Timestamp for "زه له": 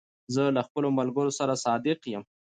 0.33-0.61